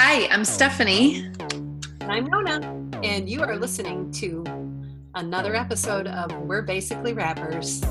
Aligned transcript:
Hi, 0.00 0.28
I'm 0.28 0.44
Stephanie. 0.44 1.24
And 1.50 1.84
I'm 2.02 2.26
Nona, 2.26 2.60
and 3.02 3.28
you 3.28 3.42
are 3.42 3.56
listening 3.56 4.12
to 4.12 4.44
another 5.16 5.56
episode 5.56 6.06
of 6.06 6.32
We're 6.42 6.62
Basically 6.62 7.12
Rappers. 7.14 7.82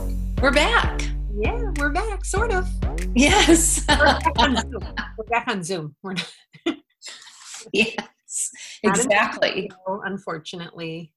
We're 0.41 0.53
back. 0.53 1.01
Yeah, 1.35 1.69
we're 1.77 1.89
back, 1.89 2.23
sort 2.23 2.53
of. 2.53 2.65
Yes. 3.13 3.83
We're 3.89 4.05
back 4.05 4.23
on 4.39 4.55
Zoom. 4.55 4.95
We're 5.17 5.25
back 5.25 5.47
on 5.49 5.61
Zoom. 5.63 5.97
We're 6.01 6.13
not, 6.13 6.33
yes. 7.73 8.51
Not 8.85 8.95
Exactly. 8.95 9.49
video, 9.49 10.01
unfortunately. 10.05 11.11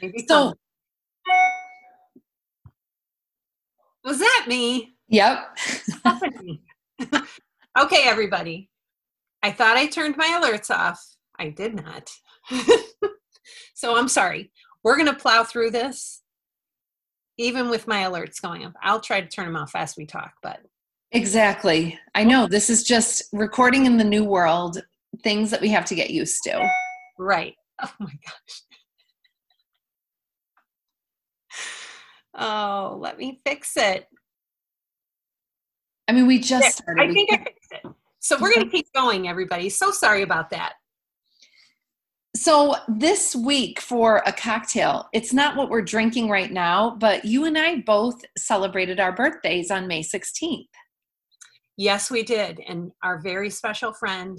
Maybe 0.00 0.24
So, 0.26 0.54
was 4.04 4.20
that 4.20 4.46
me? 4.48 4.94
yep. 5.08 5.54
Okay, 7.78 8.02
everybody. 8.04 8.70
I 9.42 9.50
thought 9.50 9.76
I 9.76 9.86
turned 9.86 10.16
my 10.16 10.40
alerts 10.40 10.70
off. 10.70 11.00
I 11.38 11.48
did 11.48 11.74
not. 11.74 12.10
so 13.74 13.96
I'm 13.96 14.08
sorry. 14.08 14.52
We're 14.84 14.96
going 14.96 15.08
to 15.08 15.14
plow 15.14 15.44
through 15.44 15.70
this, 15.70 16.22
even 17.38 17.70
with 17.70 17.88
my 17.88 18.02
alerts 18.02 18.40
going 18.40 18.64
up. 18.64 18.74
I'll 18.82 19.00
try 19.00 19.20
to 19.20 19.28
turn 19.28 19.46
them 19.46 19.56
off 19.56 19.74
as 19.74 19.96
we 19.96 20.06
talk, 20.06 20.32
but 20.42 20.60
Exactly. 21.12 21.98
I 22.14 22.24
know 22.24 22.46
this 22.46 22.70
is 22.70 22.82
just 22.82 23.24
recording 23.32 23.84
in 23.84 23.98
the 23.98 24.04
new 24.04 24.24
world, 24.24 24.82
things 25.22 25.50
that 25.50 25.60
we 25.60 25.68
have 25.68 25.84
to 25.86 25.94
get 25.94 26.10
used 26.10 26.42
to. 26.44 26.68
right. 27.18 27.54
Oh 27.84 27.90
my 27.98 28.12
gosh. 28.24 28.62
Oh, 32.34 32.96
let 33.00 33.18
me 33.18 33.40
fix 33.44 33.76
it. 33.76 34.06
I 36.06 36.12
mean, 36.12 36.28
we 36.28 36.38
just 36.38 36.78
started. 36.78 37.10
I 37.10 37.12
think 37.12 37.32
I 37.32 37.38
fixed 37.38 37.72
it. 37.72 37.82
So 38.22 38.38
we're 38.40 38.54
going 38.54 38.64
to 38.64 38.70
keep 38.70 38.86
going, 38.94 39.28
everybody. 39.28 39.68
So 39.68 39.90
sorry 39.90 40.22
about 40.22 40.50
that. 40.50 40.74
So, 42.34 42.76
this 42.88 43.36
week 43.36 43.78
for 43.78 44.22
a 44.24 44.32
cocktail, 44.32 45.06
it's 45.12 45.34
not 45.34 45.54
what 45.54 45.68
we're 45.68 45.82
drinking 45.82 46.30
right 46.30 46.50
now, 46.50 46.96
but 46.98 47.26
you 47.26 47.44
and 47.44 47.58
I 47.58 47.82
both 47.82 48.22
celebrated 48.38 48.98
our 48.98 49.12
birthdays 49.12 49.70
on 49.70 49.86
May 49.86 50.02
16th. 50.02 50.64
Yes, 51.76 52.10
we 52.10 52.22
did. 52.22 52.58
And 52.66 52.92
our 53.02 53.20
very 53.20 53.50
special 53.50 53.92
friend, 53.92 54.38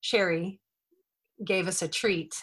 Sherry, 0.00 0.60
gave 1.44 1.66
us 1.66 1.82
a 1.82 1.88
treat 1.88 2.34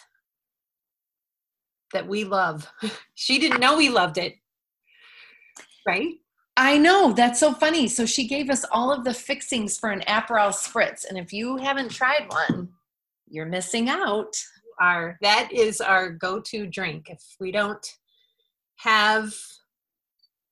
that 1.94 2.06
we 2.06 2.24
love. 2.24 2.70
she 3.14 3.38
didn't 3.38 3.60
know 3.60 3.78
we 3.78 3.88
loved 3.88 4.18
it. 4.18 4.34
Right? 5.86 6.19
I 6.60 6.76
know 6.76 7.14
that's 7.14 7.40
so 7.40 7.54
funny. 7.54 7.88
So 7.88 8.04
she 8.04 8.28
gave 8.28 8.50
us 8.50 8.66
all 8.70 8.92
of 8.92 9.02
the 9.02 9.14
fixings 9.14 9.78
for 9.78 9.88
an 9.88 10.02
Aperol 10.02 10.52
spritz, 10.52 11.06
and 11.08 11.16
if 11.16 11.32
you 11.32 11.56
haven't 11.56 11.90
tried 11.90 12.28
one, 12.28 12.68
you're 13.30 13.46
missing 13.46 13.88
out. 13.88 14.36
Our 14.78 15.16
that 15.22 15.48
is 15.52 15.80
our 15.80 16.10
go-to 16.10 16.66
drink. 16.66 17.06
If 17.08 17.22
we 17.40 17.50
don't 17.50 17.86
have 18.76 19.34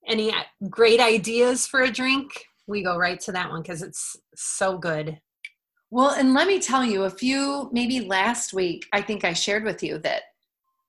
any 0.06 0.32
uh, 0.32 0.44
great 0.70 0.98
ideas 0.98 1.66
for 1.66 1.82
a 1.82 1.90
drink, 1.90 2.32
we 2.66 2.82
go 2.82 2.96
right 2.96 3.20
to 3.20 3.32
that 3.32 3.50
one 3.50 3.60
because 3.60 3.82
it's 3.82 4.16
so 4.34 4.78
good. 4.78 5.20
Well, 5.90 6.12
and 6.12 6.32
let 6.32 6.48
me 6.48 6.58
tell 6.58 6.86
you, 6.86 7.04
a 7.04 7.10
few 7.10 7.68
maybe 7.70 8.00
last 8.00 8.54
week, 8.54 8.86
I 8.94 9.02
think 9.02 9.26
I 9.26 9.34
shared 9.34 9.64
with 9.64 9.82
you 9.82 9.98
that 9.98 10.22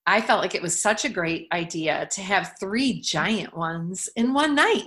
I 0.08 0.22
felt 0.22 0.42
like 0.42 0.56
it 0.56 0.62
was 0.62 0.82
such 0.82 1.04
a 1.04 1.10
great 1.10 1.50
idea 1.52 2.08
to 2.14 2.22
have 2.22 2.56
three 2.58 3.02
giant 3.02 3.54
ones 3.54 4.08
in 4.16 4.34
one 4.34 4.56
night. 4.56 4.86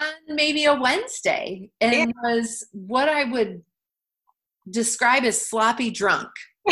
On 0.00 0.12
maybe 0.28 0.64
a 0.64 0.74
Wednesday, 0.74 1.70
and 1.80 1.92
Yeah. 1.92 2.06
was 2.22 2.66
what 2.72 3.08
I 3.08 3.24
would 3.24 3.64
describe 4.70 5.24
as 5.24 5.44
sloppy 5.44 5.90
drunk. 5.90 6.28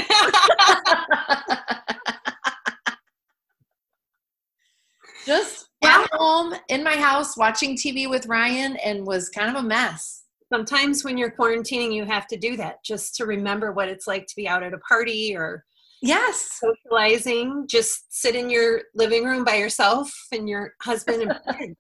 just 5.27 5.69
at 5.83 6.07
home 6.13 6.55
in 6.69 6.85
my 6.85 6.97
house 6.97 7.37
watching 7.37 7.77
TV 7.77 8.09
with 8.09 8.27
Ryan 8.27 8.77
and 8.77 9.07
was 9.07 9.29
kind 9.29 9.51
of 9.51 9.57
a 9.57 9.67
mess. 9.67 10.23
Sometimes 10.53 11.03
when 11.05 11.19
you're 11.19 11.33
quarantining, 11.33 11.93
you 11.93 12.05
have 12.05 12.27
to 12.29 12.37
do 12.37 12.57
that 12.57 12.85
just 12.85 13.17
to 13.17 13.27
remember 13.27 13.73
what 13.73 13.89
it's 13.89 14.07
like 14.07 14.27
to 14.29 14.37
be 14.37 14.47
out 14.47 14.63
at 14.63 14.73
a 14.73 14.79
party 14.79 15.35
or 15.37 15.65
Yes. 16.03 16.61
socializing. 16.61 17.67
Just 17.69 18.07
sit 18.11 18.35
in 18.37 18.51
your 18.51 18.83
living 18.95 19.25
room 19.25 19.45
by 19.45 19.57
yourself 19.57 20.13
and 20.33 20.49
your 20.49 20.75
husband 20.83 21.33
and. 21.47 21.77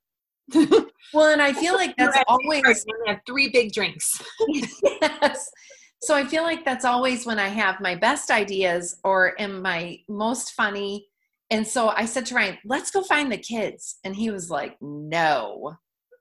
Well, 1.13 1.33
and 1.33 1.43
I 1.43 1.53
feel 1.53 1.75
like 1.75 1.95
that's 1.99 2.19
always 2.27 2.85
have 3.07 3.21
three 3.27 3.49
big 3.49 3.73
drinks. 3.73 4.21
yes. 4.49 5.51
So 6.03 6.15
I 6.15 6.25
feel 6.25 6.43
like 6.43 6.65
that's 6.65 6.85
always 6.85 7.27
when 7.27 7.39
I 7.39 7.49
have 7.49 7.81
my 7.81 7.95
best 7.95 8.31
ideas 8.31 8.99
or 9.05 9.41
am 9.41 9.63
my 9.63 9.99
most 10.09 10.53
funny. 10.53 11.07
And 11.51 11.67
so 11.67 11.89
I 11.89 12.05
said 12.05 12.27
to 12.27 12.35
Ryan, 12.35 12.59
let's 12.65 12.91
go 12.91 13.03
find 13.03 13.31
the 13.31 13.39
kids. 13.39 13.99
And 14.05 14.15
he 14.15 14.31
was 14.31 14.51
like, 14.51 14.77
no, 14.81 15.77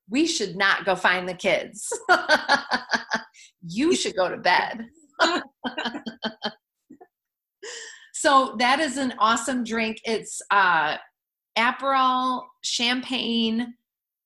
we 0.10 0.28
should 0.28 0.56
not 0.56 0.86
go 0.86 0.96
find 0.96 1.28
the 1.28 1.34
kids. 1.34 1.92
you 3.68 3.96
should 3.96 4.16
go 4.16 4.30
to 4.30 4.38
bed. 4.38 4.86
So 8.26 8.56
that 8.58 8.80
is 8.80 8.98
an 8.98 9.14
awesome 9.20 9.64
drink. 9.64 10.00
It's 10.04 10.42
uh, 10.50 10.98
Aperol, 11.56 12.46
champagne, 12.64 13.76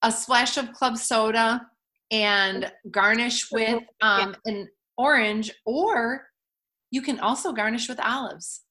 a 0.01 0.09
splash 0.09 0.55
of 0.55 0.71
club 0.71 0.97
soda, 0.97 1.67
and 2.09 2.71
garnish 2.89 3.51
with 3.51 3.83
um, 4.01 4.37
an 4.45 4.69
orange, 4.97 5.51
or 5.65 6.27
you 6.91 7.01
can 7.01 7.19
also 7.19 7.51
garnish 7.51 7.89
with 7.89 7.99
olives. 7.99 8.61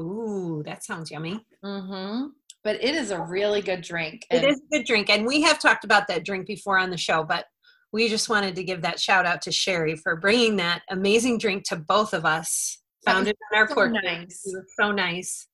Ooh, 0.00 0.64
that 0.66 0.82
sounds 0.82 1.12
yummy. 1.12 1.46
hmm 1.62 2.24
But 2.64 2.82
it 2.82 2.96
is 2.96 3.12
a 3.12 3.20
really 3.20 3.62
good 3.62 3.82
drink. 3.82 4.26
It 4.32 4.42
is 4.42 4.56
a 4.56 4.78
good 4.78 4.84
drink. 4.84 5.10
And 5.10 5.26
we 5.26 5.42
have 5.42 5.60
talked 5.60 5.84
about 5.84 6.08
that 6.08 6.24
drink 6.24 6.48
before 6.48 6.76
on 6.76 6.90
the 6.90 6.96
show, 6.96 7.22
but 7.22 7.44
we 7.92 8.08
just 8.08 8.28
wanted 8.28 8.56
to 8.56 8.64
give 8.64 8.82
that 8.82 8.98
shout 8.98 9.26
out 9.26 9.42
to 9.42 9.52
Sherry 9.52 9.94
for 9.94 10.16
bringing 10.16 10.56
that 10.56 10.82
amazing 10.90 11.38
drink 11.38 11.62
to 11.68 11.76
both 11.76 12.12
of 12.12 12.24
us. 12.24 12.79
Found 13.06 13.28
it 13.28 13.36
on 13.52 13.58
our 13.58 13.68
so 13.68 13.74
porch. 13.74 13.92
nice. 14.02 14.42
It 14.44 14.54
was 14.54 14.72
so 14.78 14.92
nice. 14.92 15.46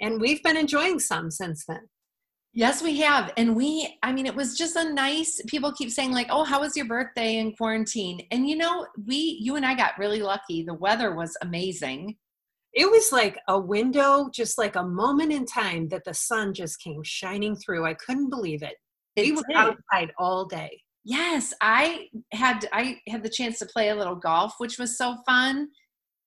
And 0.00 0.20
we've 0.20 0.42
been 0.42 0.56
enjoying 0.56 0.98
some 0.98 1.30
since 1.30 1.64
then. 1.66 1.88
Yes, 2.52 2.82
we 2.82 2.98
have. 3.00 3.32
And 3.36 3.54
we, 3.54 3.98
I 4.02 4.12
mean, 4.12 4.24
it 4.24 4.34
was 4.34 4.56
just 4.56 4.76
a 4.76 4.92
nice, 4.92 5.42
people 5.46 5.72
keep 5.72 5.90
saying, 5.90 6.12
like, 6.12 6.28
oh, 6.30 6.42
how 6.42 6.60
was 6.60 6.74
your 6.74 6.86
birthday 6.86 7.36
in 7.36 7.52
quarantine? 7.52 8.26
And 8.30 8.48
you 8.48 8.56
know, 8.56 8.86
we, 9.06 9.38
you 9.42 9.56
and 9.56 9.66
I 9.66 9.74
got 9.74 9.98
really 9.98 10.22
lucky. 10.22 10.62
The 10.62 10.74
weather 10.74 11.14
was 11.14 11.36
amazing. 11.42 12.16
It 12.72 12.90
was 12.90 13.12
like 13.12 13.38
a 13.48 13.58
window, 13.58 14.30
just 14.32 14.56
like 14.56 14.76
a 14.76 14.82
moment 14.82 15.32
in 15.32 15.44
time 15.44 15.88
that 15.88 16.04
the 16.04 16.14
sun 16.14 16.54
just 16.54 16.80
came 16.80 17.02
shining 17.02 17.56
through. 17.56 17.84
I 17.84 17.94
couldn't 17.94 18.30
believe 18.30 18.62
it. 18.62 18.76
It 19.16 19.22
we 19.22 19.32
were 19.32 19.44
outside 19.54 20.12
all 20.18 20.46
day. 20.46 20.82
Yes, 21.04 21.54
I 21.62 22.08
had 22.32 22.66
I 22.72 22.98
had 23.08 23.22
the 23.22 23.30
chance 23.30 23.58
to 23.60 23.66
play 23.66 23.90
a 23.90 23.94
little 23.94 24.16
golf, 24.16 24.54
which 24.58 24.78
was 24.78 24.98
so 24.98 25.16
fun. 25.26 25.68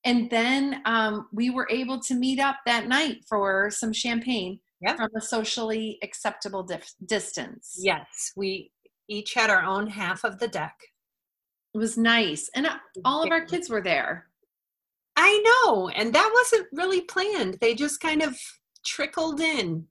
And 0.06 0.30
then 0.30 0.82
um, 0.86 1.28
we 1.34 1.50
were 1.50 1.68
able 1.70 2.00
to 2.02 2.16
meet 2.16 2.40
up 2.40 2.58
that 2.66 2.88
night 2.88 3.18
for 3.28 3.70
some 3.72 3.92
champagne 3.94 4.60
Yep. 4.82 4.96
from 4.96 5.10
a 5.18 5.20
socially 5.22 6.00
acceptable 6.04 6.64
dif- 6.64 6.94
distance. 7.06 7.76
Yes, 7.80 8.32
we 8.38 8.72
each 9.10 9.34
had 9.34 9.50
our 9.50 9.64
own 9.64 9.88
half 9.88 10.24
of 10.24 10.40
the 10.40 10.48
deck. 10.48 10.74
It 11.74 11.78
was 11.80 11.98
nice. 11.98 12.50
And 12.56 12.66
uh, 12.66 12.78
all 13.04 13.22
of 13.22 13.30
our 13.30 13.44
kids 13.46 13.70
were 13.70 13.82
there. 13.82 14.28
I 15.18 15.44
know, 15.66 15.90
and 15.90 16.14
that 16.16 16.32
wasn't 16.34 16.68
really 16.72 17.02
planned. 17.02 17.58
They 17.60 17.76
just 17.76 18.00
kind 18.00 18.22
of 18.22 18.38
trickled 18.86 19.42
in. 19.42 19.86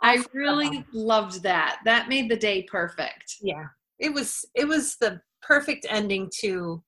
I 0.00 0.22
really 0.32 0.84
loved 0.92 1.42
that. 1.42 1.80
That 1.84 2.08
made 2.08 2.30
the 2.30 2.36
day 2.36 2.62
perfect. 2.62 3.36
yeah. 3.42 3.64
It 3.98 4.12
was 4.14 4.44
it 4.54 4.66
was 4.68 4.96
the 4.96 5.20
perfect 5.42 5.86
ending 5.88 6.30
to 6.40 6.82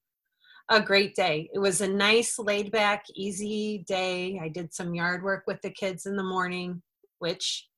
a 0.68 0.80
great 0.80 1.14
day. 1.14 1.48
It 1.54 1.58
was 1.58 1.80
a 1.80 1.88
nice 1.88 2.38
laid 2.38 2.72
back 2.72 3.04
easy 3.14 3.84
day. 3.86 4.40
I 4.42 4.48
did 4.48 4.74
some 4.74 4.94
yard 4.94 5.22
work 5.22 5.44
with 5.46 5.60
the 5.62 5.70
kids 5.70 6.06
in 6.06 6.16
the 6.16 6.24
morning, 6.24 6.82
which 7.18 7.68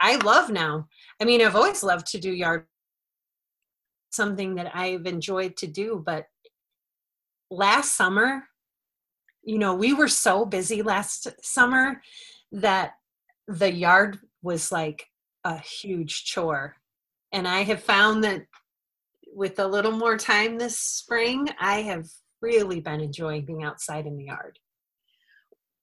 I 0.00 0.16
love 0.16 0.50
now. 0.50 0.88
I 1.20 1.24
mean, 1.24 1.40
I've 1.40 1.56
always 1.56 1.82
loved 1.82 2.06
to 2.08 2.18
do 2.18 2.32
yard 2.32 2.66
something 4.10 4.54
that 4.54 4.74
I've 4.74 5.06
enjoyed 5.06 5.56
to 5.58 5.66
do, 5.66 6.02
but 6.04 6.26
last 7.50 7.96
summer, 7.96 8.44
you 9.42 9.58
know, 9.58 9.74
we 9.74 9.92
were 9.92 10.08
so 10.08 10.44
busy 10.44 10.82
last 10.82 11.28
summer 11.42 12.00
that 12.52 12.92
the 13.46 13.72
yard 13.72 14.18
was 14.42 14.72
like 14.72 15.06
a 15.44 15.58
huge 15.58 16.24
chore. 16.24 16.76
And 17.32 17.46
I 17.46 17.62
have 17.62 17.82
found 17.82 18.24
that 18.24 18.46
with 19.34 19.58
a 19.58 19.66
little 19.66 19.92
more 19.92 20.16
time 20.16 20.56
this 20.56 20.78
spring, 20.78 21.48
I 21.60 21.82
have 21.82 22.06
really 22.40 22.80
been 22.80 23.00
enjoying 23.00 23.44
being 23.44 23.64
outside 23.64 24.06
in 24.06 24.16
the 24.16 24.24
yard. 24.24 24.58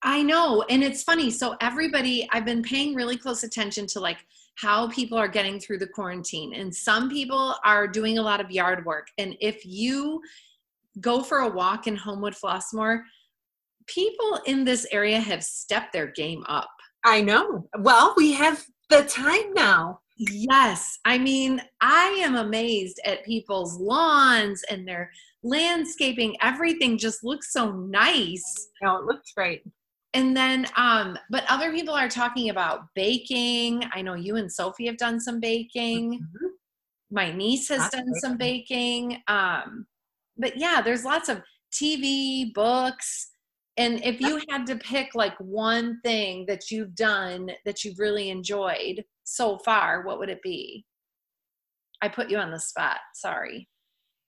I 0.03 0.23
know. 0.23 0.63
And 0.69 0.83
it's 0.83 1.03
funny. 1.03 1.29
So, 1.29 1.55
everybody, 1.61 2.27
I've 2.31 2.45
been 2.45 2.63
paying 2.63 2.95
really 2.95 3.17
close 3.17 3.43
attention 3.43 3.85
to 3.87 3.99
like 3.99 4.17
how 4.55 4.89
people 4.89 5.17
are 5.17 5.27
getting 5.27 5.59
through 5.59 5.79
the 5.79 5.87
quarantine. 5.87 6.53
And 6.53 6.73
some 6.73 7.09
people 7.09 7.55
are 7.63 7.87
doing 7.87 8.17
a 8.17 8.21
lot 8.21 8.41
of 8.41 8.51
yard 8.51 8.85
work. 8.85 9.07
And 9.17 9.35
if 9.39 9.65
you 9.65 10.21
go 10.99 11.23
for 11.23 11.39
a 11.39 11.49
walk 11.49 11.87
in 11.87 11.95
Homewood 11.95 12.33
Flossmoor, 12.33 13.01
people 13.87 14.39
in 14.45 14.63
this 14.63 14.85
area 14.91 15.19
have 15.19 15.43
stepped 15.43 15.93
their 15.93 16.07
game 16.07 16.43
up. 16.47 16.69
I 17.03 17.21
know. 17.21 17.67
Well, 17.79 18.13
we 18.17 18.33
have 18.33 18.63
the 18.89 19.03
time 19.03 19.53
now. 19.53 19.99
Yes. 20.29 20.99
I 21.03 21.17
mean, 21.17 21.63
I 21.81 22.09
am 22.23 22.35
amazed 22.35 22.99
at 23.05 23.25
people's 23.25 23.79
lawns 23.79 24.61
and 24.69 24.87
their 24.87 25.11
landscaping. 25.41 26.37
Everything 26.41 26.99
just 26.99 27.23
looks 27.23 27.51
so 27.51 27.71
nice. 27.71 28.69
No, 28.83 28.97
it 28.97 29.05
looks 29.05 29.33
great. 29.33 29.63
And 30.13 30.37
then, 30.37 30.67
um, 30.75 31.17
but 31.31 31.43
other 31.49 31.71
people 31.71 31.95
are 31.95 32.09
talking 32.09 32.49
about 32.49 32.81
baking. 32.93 33.83
I 33.93 34.03
know 34.03 34.13
you 34.13 34.35
and 34.35 34.51
Sophie 34.51 34.85
have 34.85 34.97
done 34.97 35.19
some 35.19 35.39
baking. 35.39 36.19
Mm-hmm. 36.19 36.47
My 37.09 37.31
niece 37.31 37.69
has 37.69 37.79
That's 37.79 37.95
done 37.95 38.13
some 38.15 38.37
baking. 38.37 39.23
Um, 39.27 39.87
but 40.37 40.55
yeah, 40.55 40.81
there's 40.83 41.03
lots 41.03 41.29
of 41.29 41.41
TV, 41.73 42.53
books. 42.53 43.31
And 43.77 44.03
if 44.03 44.21
you 44.21 44.39
had 44.49 44.67
to 44.67 44.75
pick 44.75 45.15
like 45.15 45.35
one 45.39 45.99
thing 46.01 46.45
that 46.47 46.69
you've 46.69 46.93
done 46.93 47.49
that 47.65 47.83
you've 47.83 47.97
really 47.97 48.29
enjoyed 48.29 49.03
so 49.31 49.57
far, 49.59 50.03
what 50.03 50.19
would 50.19 50.29
it 50.29 50.41
be? 50.41 50.85
I 52.01 52.09
put 52.09 52.29
you 52.29 52.37
on 52.37 52.51
the 52.51 52.59
spot. 52.59 52.97
Sorry. 53.15 53.69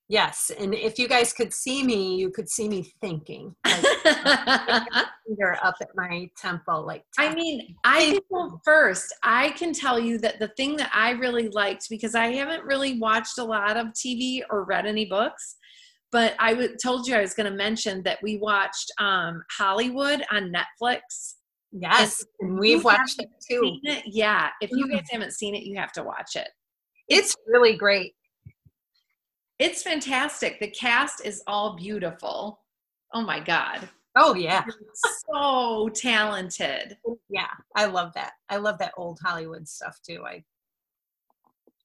Yes, 0.09 0.51
and 0.59 0.73
if 0.73 1.00
you 1.00 1.07
guys 1.07 1.33
could 1.33 1.53
see 1.53 1.81
me, 1.83 2.15
you 2.17 2.29
could 2.29 2.50
see 2.50 2.67
me 2.67 2.94
thinking. 3.01 3.55
Like, 3.65 3.83
finger 5.27 5.57
up 5.63 5.75
at 5.81 5.89
my 5.95 6.29
temple, 6.38 6.85
like. 6.85 7.03
I 7.17 7.33
mean, 7.33 7.75
I 7.83 8.19
first. 8.63 9.13
I 9.23 9.51
can 9.51 9.73
tell 9.73 10.00
you 10.00 10.17
that 10.19 10.39
the 10.39 10.50
thing 10.50 10.75
that 10.77 10.91
I 10.94 11.11
really 11.11 11.50
liked 11.50 11.88
because 11.89 12.15
I 12.15 12.27
haven't 12.27 12.63
really 12.63 13.00
watched 13.00 13.38
a 13.39 13.44
lot 13.44 13.77
of 13.77 13.88
TV 13.88 14.41
or 14.50 14.65
read 14.65 14.85
any 14.85 15.05
books, 15.05 15.55
but 16.11 16.35
I 16.38 16.51
w- 16.51 16.75
told 16.81 17.07
you 17.07 17.15
I 17.15 17.21
was 17.21 17.33
going 17.33 17.50
to 17.50 17.57
mention 17.57 18.03
that 18.03 18.19
we 18.21 18.38
watched 18.38 18.91
um, 19.00 19.41
Hollywood 19.57 20.21
on 20.31 20.53
Netflix. 20.53 21.35
Yes, 21.75 22.24
and 22.40 22.60
we've 22.60 22.84
watched 22.84 23.20
it 23.20 23.30
too. 23.50 23.80
It, 23.84 24.04
yeah, 24.06 24.50
if 24.62 24.70
you 24.72 24.88
guys 24.88 25.00
mm-hmm. 25.00 25.06
haven't 25.12 25.34
seen 25.34 25.56
it, 25.56 25.64
you 25.64 25.75
have 25.78 25.92
to 25.94 26.04
watch 26.04 26.36
it. 26.36 26.50
It's 27.10 27.36
really 27.48 27.75
great. 27.75 28.14
It's 29.60 29.81
fantastic. 29.81 30.60
The 30.60 30.70
cast 30.70 31.25
is 31.25 31.42
all 31.48 31.75
beautiful. 31.75 32.60
Oh 33.14 33.22
my 33.22 33.40
God. 33.40 33.90
Oh 34.16 34.36
yeah. 34.36 34.64
so 35.28 35.90
talented. 35.90 36.98
Oh, 37.08 37.18
yeah, 37.30 37.48
I 37.75 37.86
love 37.86 38.14
that. 38.14 38.34
I 38.50 38.58
love 38.58 38.78
that 38.78 38.94
old 38.96 39.20
Hollywood 39.24 39.68
stuff 39.68 40.00
too. 40.08 40.24
I 40.25 40.44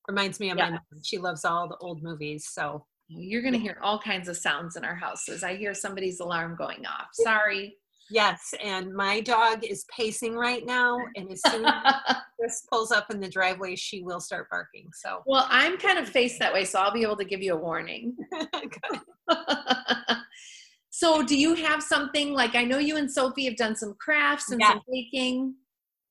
reminds 0.06 0.38
me 0.38 0.50
of 0.50 0.58
yes. 0.58 0.66
my 0.66 0.70
mom. 0.70 1.02
She 1.02 1.18
loves 1.18 1.44
all 1.44 1.68
the 1.68 1.76
old 1.78 2.02
movies. 2.02 2.46
So 2.46 2.84
you're 3.08 3.42
gonna 3.42 3.58
hear 3.58 3.78
all 3.82 3.98
kinds 3.98 4.28
of 4.28 4.36
sounds 4.36 4.76
in 4.76 4.84
our 4.84 4.94
houses. 4.94 5.42
I 5.42 5.56
hear 5.56 5.72
somebody's 5.72 6.20
alarm 6.20 6.56
going 6.56 6.84
off. 6.84 7.08
Sorry. 7.12 7.76
Yes, 8.10 8.54
and 8.62 8.94
my 8.94 9.20
dog 9.20 9.64
is 9.64 9.84
pacing 9.94 10.34
right 10.34 10.64
now, 10.64 10.98
and 11.16 11.30
as 11.30 11.40
soon 11.48 11.64
as 11.64 11.94
this 12.38 12.66
pulls 12.70 12.90
up 12.90 13.10
in 13.10 13.20
the 13.20 13.28
driveway, 13.28 13.76
she 13.76 14.02
will 14.02 14.20
start 14.20 14.48
barking. 14.50 14.88
So, 14.94 15.22
well, 15.26 15.46
I'm 15.48 15.78
kind 15.78 15.98
of 15.98 16.08
faced 16.08 16.38
that 16.38 16.52
way, 16.52 16.64
so 16.64 16.80
I'll 16.80 16.92
be 16.92 17.02
able 17.02 17.16
to 17.16 17.24
give 17.24 17.42
you 17.42 17.54
a 17.54 17.58
warning. 17.58 18.16
so, 20.90 21.22
do 21.22 21.36
you 21.36 21.54
have 21.54 21.82
something 21.82 22.32
like 22.32 22.54
I 22.54 22.64
know 22.64 22.78
you 22.78 22.96
and 22.96 23.10
Sophie 23.10 23.44
have 23.44 23.56
done 23.56 23.76
some 23.76 23.94
crafts 24.00 24.50
and 24.50 24.62
some 24.62 24.80
baking? 24.90 25.54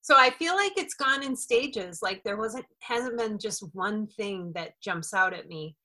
So 0.08 0.16
I 0.18 0.30
feel 0.30 0.56
like 0.56 0.72
it's 0.78 0.94
gone 0.94 1.22
in 1.22 1.36
stages. 1.36 2.00
Like 2.02 2.24
there 2.24 2.38
wasn't 2.38 2.64
hasn't 2.80 3.18
been 3.18 3.38
just 3.38 3.62
one 3.74 4.08
thing 4.08 4.54
that 4.56 4.80
jumps 4.82 5.14
out 5.14 5.34
at 5.34 5.50
me. 5.50 5.76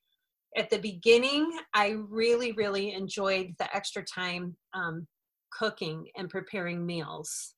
At 0.57 0.71
the 0.71 0.79
beginning, 0.79 1.59
I 1.75 1.97
really, 2.09 2.53
really 2.53 2.93
enjoyed 2.93 3.53
the 3.59 3.75
extra 3.75 4.05
time 4.05 4.57
um, 4.75 5.09
cooking 5.57 6.09
and 6.17 6.29
preparing 6.29 6.85
meals. 6.85 7.55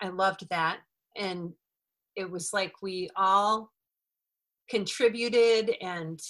I 0.00 0.08
loved 0.08 0.48
that. 0.50 0.78
And 1.16 1.52
it 2.16 2.30
was 2.30 2.52
like 2.52 2.72
we 2.82 3.08
all 3.16 3.70
contributed 4.68 5.76
and 5.80 6.20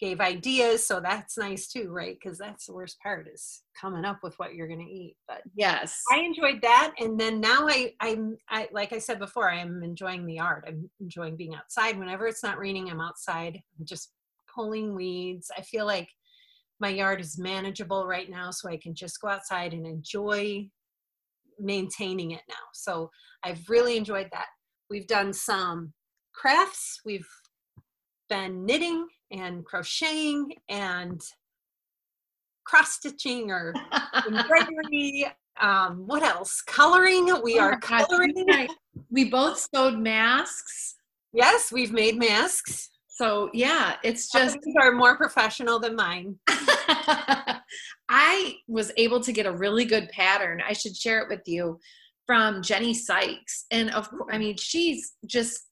gave 0.00 0.20
ideas. 0.20 0.86
So 0.86 0.98
that's 0.98 1.36
nice 1.36 1.68
too, 1.68 1.90
right? 1.90 2.16
Because 2.20 2.38
that's 2.38 2.66
the 2.66 2.72
worst 2.72 2.98
part 3.02 3.28
is 3.32 3.62
coming 3.78 4.04
up 4.04 4.20
with 4.22 4.34
what 4.38 4.54
you're 4.54 4.66
going 4.66 4.84
to 4.84 4.92
eat. 4.92 5.16
But 5.28 5.42
yes, 5.54 6.02
I 6.10 6.20
enjoyed 6.20 6.62
that. 6.62 6.94
And 6.98 7.20
then 7.20 7.40
now 7.40 7.68
I, 7.68 7.92
I'm, 8.00 8.38
I, 8.48 8.68
like 8.72 8.94
I 8.94 8.98
said 8.98 9.18
before, 9.18 9.50
I'm 9.50 9.82
enjoying 9.82 10.24
the 10.24 10.40
art. 10.40 10.64
I'm 10.66 10.88
enjoying 11.00 11.36
being 11.36 11.54
outside. 11.54 11.98
Whenever 11.98 12.26
it's 12.26 12.42
not 12.42 12.58
raining, 12.58 12.90
I'm 12.90 13.00
outside. 13.00 13.60
I'm 13.78 13.84
just 13.84 14.12
pulling 14.52 14.94
weeds. 14.94 15.50
I 15.56 15.60
feel 15.60 15.84
like 15.84 16.08
my 16.80 16.88
yard 16.88 17.20
is 17.20 17.38
manageable 17.38 18.06
right 18.06 18.30
now 18.30 18.50
so 18.50 18.68
i 18.68 18.76
can 18.76 18.94
just 18.94 19.20
go 19.20 19.28
outside 19.28 19.72
and 19.72 19.86
enjoy 19.86 20.68
maintaining 21.60 22.32
it 22.32 22.42
now. 22.48 22.54
So 22.72 23.10
i've 23.44 23.68
really 23.68 23.96
enjoyed 23.96 24.28
that. 24.32 24.46
We've 24.88 25.06
done 25.06 25.32
some 25.32 25.92
crafts. 26.32 27.00
We've 27.04 27.28
been 28.28 28.64
knitting 28.64 29.06
and 29.30 29.64
crocheting 29.64 30.52
and 30.68 31.20
cross 32.64 32.92
stitching 32.92 33.50
or 33.50 33.74
embroidery. 34.26 35.26
Um, 35.60 36.04
what 36.06 36.22
else? 36.22 36.62
Coloring. 36.62 37.26
We 37.42 37.58
oh 37.58 37.64
are 37.64 37.78
coloring. 37.78 38.34
we 39.10 39.30
both 39.30 39.68
sewed 39.72 39.98
masks. 39.98 40.96
Yes 41.32 41.70
we've 41.70 41.92
made 41.92 42.18
masks 42.18 42.90
so 43.20 43.50
yeah, 43.52 43.96
it's 44.02 44.32
just 44.32 44.56
are 44.80 44.92
more 44.92 45.14
professional 45.14 45.78
than 45.78 45.94
mine. 45.94 46.36
I 48.08 48.54
was 48.66 48.92
able 48.96 49.20
to 49.20 49.30
get 49.30 49.44
a 49.44 49.52
really 49.52 49.84
good 49.84 50.08
pattern. 50.08 50.62
I 50.66 50.72
should 50.72 50.96
share 50.96 51.20
it 51.20 51.28
with 51.28 51.42
you 51.44 51.78
from 52.26 52.62
Jenny 52.62 52.94
Sykes. 52.94 53.66
And 53.70 53.90
of 53.90 54.08
course, 54.08 54.30
I 54.32 54.38
mean, 54.38 54.56
she's 54.56 55.16
just 55.26 55.66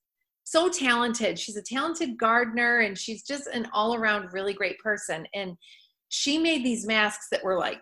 so 0.44 0.68
talented. 0.68 1.38
She's 1.38 1.56
a 1.56 1.62
talented 1.62 2.18
gardener 2.18 2.80
and 2.80 2.98
she's 2.98 3.22
just 3.22 3.46
an 3.46 3.66
all 3.72 3.94
around 3.94 4.34
really 4.34 4.52
great 4.52 4.78
person. 4.80 5.26
And 5.34 5.56
she 6.10 6.36
made 6.36 6.62
these 6.66 6.86
masks 6.86 7.28
that 7.30 7.42
were 7.42 7.58
like 7.58 7.80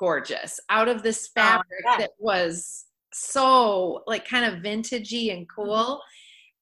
gorgeous 0.00 0.58
out 0.70 0.88
of 0.88 1.04
this 1.04 1.30
oh, 1.36 1.40
fabric 1.40 1.84
oh, 1.88 1.98
that 1.98 2.10
was 2.18 2.86
so 3.12 4.02
like 4.08 4.26
kind 4.26 4.44
of 4.44 4.60
vintagey 4.60 5.32
and 5.32 5.46
cool. 5.48 6.00
Mm-hmm 6.00 6.08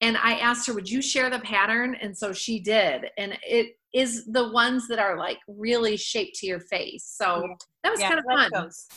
and 0.00 0.16
I 0.16 0.34
asked 0.34 0.66
her, 0.66 0.74
"Would 0.74 0.90
you 0.90 1.02
share 1.02 1.30
the 1.30 1.40
pattern?" 1.40 1.94
And 2.00 2.16
so 2.16 2.32
she 2.32 2.60
did, 2.60 3.06
and 3.18 3.36
it 3.42 3.76
is 3.92 4.26
the 4.26 4.50
ones 4.50 4.88
that 4.88 4.98
are 4.98 5.16
like 5.18 5.38
really 5.46 5.96
shaped 5.96 6.36
to 6.36 6.46
your 6.46 6.60
face. 6.60 7.04
So 7.04 7.44
yeah. 7.46 7.54
that 7.84 7.90
was 7.90 8.00
yeah, 8.00 8.08
kind 8.08 8.18
of 8.18 8.24
fun. 8.24 8.50
Goes. 8.50 8.88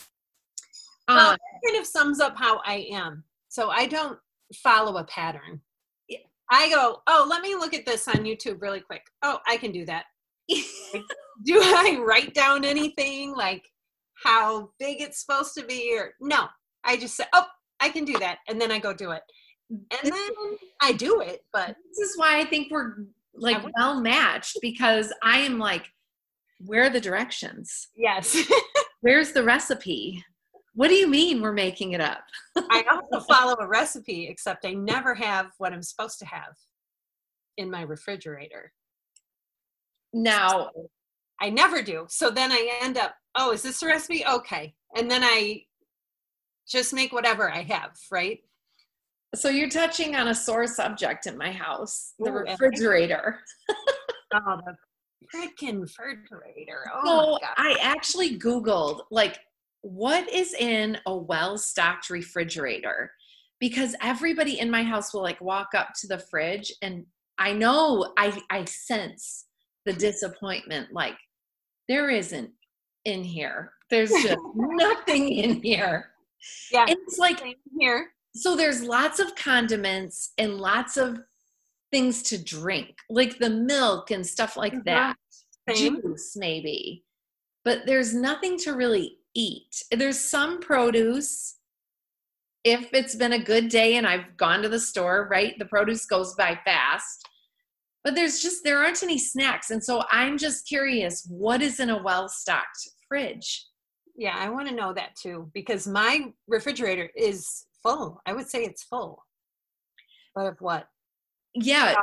Well, 1.07 1.31
um, 1.31 1.37
kind 1.65 1.79
of 1.79 1.85
sums 1.85 2.19
up 2.19 2.37
how 2.37 2.61
I 2.65 2.87
am. 2.91 3.23
So 3.49 3.69
I 3.69 3.87
don't 3.87 4.17
follow 4.55 4.97
a 4.97 5.03
pattern. 5.05 5.61
I 6.51 6.69
go, 6.69 7.01
oh, 7.07 7.25
let 7.27 7.41
me 7.41 7.55
look 7.55 7.73
at 7.73 7.85
this 7.85 8.07
on 8.07 8.25
YouTube 8.25 8.61
really 8.61 8.81
quick. 8.81 9.01
Oh, 9.23 9.39
I 9.47 9.57
can 9.57 9.71
do 9.71 9.85
that. 9.85 10.05
do 10.49 11.59
I 11.63 11.99
write 12.05 12.33
down 12.35 12.63
anything 12.63 13.33
like 13.33 13.63
how 14.23 14.69
big 14.77 15.01
it's 15.01 15.19
supposed 15.19 15.55
to 15.55 15.65
be 15.65 15.97
or 15.97 16.13
no? 16.21 16.47
I 16.83 16.97
just 16.97 17.15
say, 17.15 17.25
oh, 17.33 17.47
I 17.79 17.89
can 17.89 18.05
do 18.05 18.17
that, 18.19 18.37
and 18.47 18.61
then 18.61 18.71
I 18.71 18.79
go 18.79 18.93
do 18.93 19.11
it 19.11 19.23
and 19.69 19.87
then 20.03 20.29
I 20.81 20.93
do 20.93 21.21
it. 21.21 21.41
But 21.51 21.75
this 21.89 22.09
is 22.09 22.17
why 22.17 22.39
I 22.39 22.45
think 22.45 22.71
we're 22.71 22.95
like 23.35 23.63
well 23.77 23.99
matched 23.99 24.57
because 24.61 25.11
I 25.23 25.39
am 25.39 25.59
like, 25.59 25.87
where 26.59 26.83
are 26.83 26.89
the 26.89 27.01
directions? 27.01 27.87
Yes. 27.95 28.37
Where's 29.01 29.31
the 29.31 29.43
recipe? 29.43 30.23
What 30.75 30.87
do 30.87 30.95
you 30.95 31.07
mean 31.07 31.41
we're 31.41 31.51
making 31.51 31.91
it 31.91 32.01
up? 32.01 32.23
I 32.57 32.83
also 32.89 33.25
follow 33.25 33.55
a 33.59 33.67
recipe, 33.67 34.27
except 34.27 34.65
I 34.65 34.73
never 34.73 35.13
have 35.13 35.51
what 35.57 35.73
I'm 35.73 35.83
supposed 35.83 36.19
to 36.19 36.25
have 36.25 36.55
in 37.57 37.69
my 37.69 37.81
refrigerator. 37.81 38.71
Now, 40.13 40.71
I 41.39 41.49
never 41.49 41.81
do. 41.81 42.05
So 42.09 42.29
then 42.29 42.51
I 42.51 42.79
end 42.81 42.97
up, 42.97 43.15
oh, 43.35 43.51
is 43.51 43.61
this 43.61 43.79
the 43.79 43.87
recipe? 43.87 44.25
Okay. 44.25 44.73
And 44.95 45.09
then 45.11 45.23
I 45.23 45.63
just 46.67 46.93
make 46.93 47.11
whatever 47.11 47.51
I 47.51 47.63
have, 47.63 47.91
right? 48.11 48.39
So 49.35 49.49
you're 49.49 49.69
touching 49.69 50.15
on 50.15 50.27
a 50.27 50.35
sore 50.35 50.67
subject 50.67 51.25
in 51.25 51.37
my 51.37 51.51
house, 51.51 52.13
the 52.19 52.31
Ooh, 52.31 52.39
refrigerator. 52.39 53.39
oh, 54.33 54.59
the 54.65 54.75
freaking 55.33 55.81
refrigerator. 55.81 56.85
Oh 56.93 57.39
so 57.41 57.47
I 57.57 57.75
actually 57.81 58.37
Googled 58.37 59.01
like 59.11 59.39
what 59.81 60.29
is 60.31 60.53
in 60.53 60.97
a 61.07 61.15
well-stocked 61.15 62.09
refrigerator 62.09 63.11
because 63.59 63.95
everybody 64.01 64.59
in 64.59 64.69
my 64.69 64.83
house 64.83 65.13
will 65.13 65.23
like 65.23 65.41
walk 65.41 65.69
up 65.75 65.89
to 66.01 66.07
the 66.07 66.19
fridge 66.19 66.71
and 66.81 67.05
I 67.37 67.53
know 67.53 68.13
I 68.17 68.39
I 68.49 68.65
sense 68.65 69.45
the 69.85 69.93
disappointment 69.93 70.89
like 70.93 71.15
there 71.89 72.09
isn't 72.09 72.51
in 73.05 73.23
here. 73.23 73.73
There's 73.89 74.11
just 74.11 74.37
nothing 74.55 75.29
in 75.29 75.61
here. 75.61 76.11
Yeah. 76.71 76.85
It's 76.87 77.17
like 77.17 77.43
here. 77.79 78.09
So 78.35 78.55
there's 78.55 78.81
lots 78.83 79.19
of 79.19 79.35
condiments 79.35 80.33
and 80.37 80.57
lots 80.57 80.97
of 80.97 81.19
things 81.91 82.23
to 82.23 82.43
drink, 82.43 82.95
like 83.09 83.37
the 83.37 83.49
milk 83.49 84.09
and 84.11 84.25
stuff 84.25 84.57
like 84.57 84.73
Mhm. 84.73 84.85
that. 84.85 85.17
Same. 85.69 86.01
Juice, 86.01 86.35
maybe. 86.35 87.05
But 87.63 87.85
there's 87.85 88.13
nothing 88.13 88.57
to 88.59 88.73
really 88.73 89.19
eat. 89.33 89.83
There's 89.91 90.19
some 90.19 90.59
produce. 90.59 91.59
If 92.63 92.93
it's 92.93 93.15
been 93.15 93.33
a 93.33 93.43
good 93.43 93.69
day 93.69 93.95
and 93.97 94.07
I've 94.07 94.37
gone 94.37 94.61
to 94.63 94.69
the 94.69 94.79
store, 94.79 95.27
right? 95.29 95.57
The 95.59 95.65
produce 95.65 96.05
goes 96.05 96.33
by 96.35 96.59
fast. 96.65 97.27
But 98.03 98.15
there's 98.15 98.41
just 98.41 98.63
there 98.63 98.79
aren't 98.83 99.03
any 99.03 99.17
snacks. 99.17 99.69
And 99.69 99.83
so 99.83 100.03
I'm 100.11 100.37
just 100.37 100.67
curious, 100.67 101.25
what 101.29 101.61
is 101.61 101.79
in 101.79 101.89
a 101.89 102.01
well-stocked 102.01 102.89
fridge? 103.07 103.65
Yeah, 104.15 104.35
I 104.37 104.49
want 104.49 104.67
to 104.67 104.75
know 104.75 104.93
that 104.93 105.15
too 105.15 105.49
because 105.53 105.87
my 105.87 106.33
refrigerator 106.47 107.09
is 107.15 107.65
full. 107.83 108.21
I 108.25 108.33
would 108.33 108.49
say 108.49 108.63
it's 108.63 108.83
full. 108.83 109.23
But 110.35 110.47
of 110.47 110.61
what? 110.61 110.87
Yeah, 111.53 111.93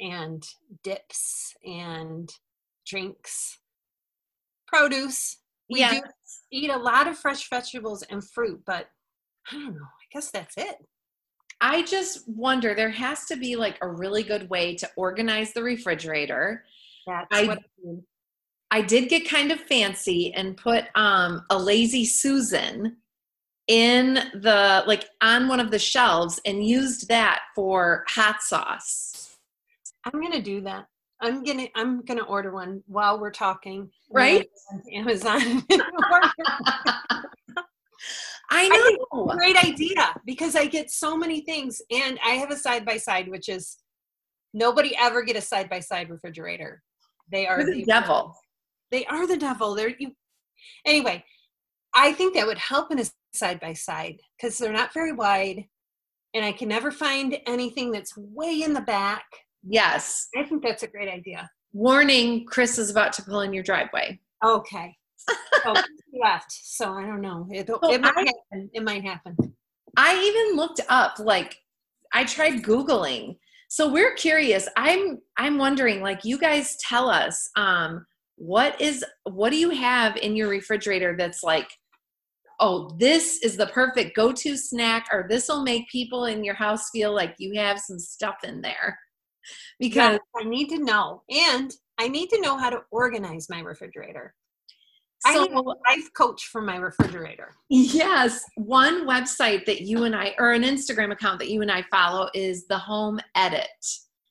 and 0.00 0.46
dips 0.84 1.54
and 1.64 2.30
drinks, 2.86 3.58
produce. 4.68 5.38
We 5.68 5.80
yeah. 5.80 5.94
do 5.94 6.00
eat 6.52 6.70
a 6.70 6.76
lot 6.76 7.08
of 7.08 7.18
fresh 7.18 7.50
vegetables 7.50 8.04
and 8.04 8.22
fruit, 8.22 8.62
but 8.64 8.86
I 9.50 9.54
don't 9.54 9.74
know. 9.74 9.80
I 9.82 10.06
guess 10.12 10.30
that's 10.30 10.56
it. 10.56 10.76
I 11.60 11.82
just 11.82 12.28
wonder 12.28 12.74
there 12.74 12.88
has 12.88 13.24
to 13.26 13.36
be 13.36 13.56
like 13.56 13.78
a 13.82 13.88
really 13.88 14.22
good 14.22 14.48
way 14.48 14.76
to 14.76 14.88
organize 14.96 15.52
the 15.52 15.62
refrigerator. 15.62 16.64
That's 17.06 17.26
I- 17.32 17.46
what 17.46 17.58
I 17.58 17.62
mean. 17.84 18.02
I 18.70 18.82
did 18.82 19.08
get 19.08 19.26
kind 19.26 19.50
of 19.50 19.60
fancy 19.60 20.32
and 20.34 20.54
put 20.54 20.84
um, 20.94 21.42
a 21.48 21.58
lazy 21.58 22.04
Susan 22.04 22.98
in 23.68 24.14
the 24.34 24.82
like 24.86 25.04
on 25.20 25.46
one 25.46 25.60
of 25.60 25.70
the 25.70 25.78
shelves 25.78 26.40
and 26.44 26.66
used 26.66 27.08
that 27.08 27.40
for 27.54 28.04
hot 28.08 28.42
sauce. 28.42 29.36
I'm 30.04 30.20
gonna 30.20 30.42
do 30.42 30.60
that. 30.62 30.86
I'm 31.20 31.44
gonna 31.44 31.68
I'm 31.76 32.04
gonna 32.04 32.24
order 32.24 32.52
one 32.52 32.82
while 32.86 33.20
we're 33.20 33.30
talking. 33.30 33.90
Right? 34.10 34.48
Amazon. 34.92 35.64
I 38.50 38.68
I 38.72 38.96
know. 39.12 39.26
great 39.26 39.62
idea 39.62 40.14
because 40.24 40.56
I 40.56 40.66
get 40.66 40.90
so 40.90 41.16
many 41.16 41.42
things, 41.42 41.82
and 41.90 42.18
I 42.24 42.30
have 42.30 42.50
a 42.50 42.56
side 42.56 42.86
by 42.86 42.96
side, 42.96 43.28
which 43.28 43.48
is 43.48 43.76
nobody 44.54 44.96
ever 44.98 45.22
get 45.22 45.36
a 45.36 45.40
side 45.40 45.68
by 45.68 45.80
side 45.80 46.08
refrigerator. 46.08 46.82
They 47.30 47.46
are 47.46 47.60
You're 47.60 47.74
the 47.74 47.84
devil. 47.84 48.34
They 48.90 49.04
are 49.06 49.26
the 49.26 49.36
devil. 49.36 49.74
They're 49.74 49.94
you. 49.98 50.12
Anyway, 50.86 51.24
I 51.94 52.12
think 52.12 52.34
that 52.34 52.46
would 52.46 52.58
help 52.58 52.90
in 52.90 53.00
a 53.00 53.04
side 53.32 53.60
by 53.60 53.72
side 53.72 54.16
because 54.36 54.58
they're 54.58 54.72
not 54.72 54.92
very 54.94 55.12
wide, 55.12 55.64
and 56.34 56.44
I 56.44 56.52
can 56.52 56.68
never 56.68 56.90
find 56.90 57.36
anything 57.46 57.90
that's 57.90 58.16
way 58.16 58.62
in 58.62 58.72
the 58.72 58.80
back. 58.80 59.24
Yes. 59.66 60.28
I 60.36 60.44
think 60.44 60.62
that's 60.62 60.82
a 60.82 60.88
great 60.88 61.08
idea. 61.08 61.50
Warning: 61.72 62.46
Chris 62.46 62.78
is 62.78 62.90
about 62.90 63.12
to 63.14 63.22
pull 63.22 63.40
in 63.40 63.52
your 63.52 63.62
driveway. 63.64 64.18
Okay. 64.44 64.94
So 65.64 65.74
he 66.12 66.20
left. 66.22 66.52
So 66.52 66.92
I 66.92 67.02
don't 67.02 67.20
know. 67.20 67.46
It, 67.50 67.66
So 67.66 67.78
it 67.92 68.00
might 68.00 68.16
I- 68.16 68.20
happen. 68.52 68.70
It 68.72 68.82
might 68.82 69.04
happen. 69.04 69.36
I 69.96 70.16
even 70.16 70.56
looked 70.56 70.80
up 70.88 71.18
like 71.18 71.56
I 72.12 72.24
tried 72.24 72.62
googling. 72.62 73.36
So 73.68 73.90
we're 73.92 74.14
curious. 74.14 74.68
I'm 74.76 75.18
I'm 75.36 75.58
wondering 75.58 76.00
like 76.00 76.24
you 76.24 76.38
guys 76.38 76.76
tell 76.88 77.08
us 77.10 77.50
um 77.56 78.06
what 78.36 78.80
is 78.80 79.04
what 79.24 79.50
do 79.50 79.56
you 79.56 79.70
have 79.70 80.16
in 80.16 80.36
your 80.36 80.48
refrigerator 80.48 81.16
that's 81.18 81.42
like 81.42 81.68
oh 82.60 82.94
this 82.98 83.42
is 83.42 83.56
the 83.56 83.66
perfect 83.66 84.16
go-to 84.16 84.56
snack 84.56 85.06
or 85.12 85.26
this 85.28 85.48
will 85.48 85.62
make 85.62 85.88
people 85.88 86.26
in 86.26 86.44
your 86.44 86.54
house 86.54 86.90
feel 86.90 87.14
like 87.14 87.34
you 87.38 87.58
have 87.58 87.78
some 87.78 87.98
stuff 87.98 88.36
in 88.44 88.60
there. 88.60 88.98
Because 89.80 90.18
Yes, 90.34 90.44
I 90.44 90.44
need 90.46 90.68
to 90.70 90.84
know, 90.84 91.22
and 91.30 91.72
I 91.96 92.08
need 92.08 92.28
to 92.30 92.40
know 92.42 92.58
how 92.58 92.68
to 92.68 92.82
organize 92.90 93.48
my 93.48 93.60
refrigerator. 93.60 94.34
I 95.24 95.34
so 95.34 95.44
need 95.44 95.52
a 95.52 95.60
life 95.60 96.12
coach 96.16 96.46
for 96.46 96.60
my 96.60 96.76
refrigerator. 96.76 97.54
Yes, 97.68 98.44
one 98.56 99.06
website 99.06 99.66
that 99.66 99.82
you 99.82 100.04
and 100.04 100.14
I, 100.14 100.34
or 100.38 100.52
an 100.52 100.62
Instagram 100.62 101.12
account 101.12 101.38
that 101.40 101.50
you 101.50 101.62
and 101.62 101.70
I 101.70 101.84
follow 101.90 102.28
is 102.34 102.66
the 102.66 102.78
Home 102.78 103.18
Edit. 103.34 103.68